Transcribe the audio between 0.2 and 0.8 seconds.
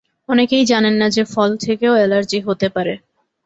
অনেকেই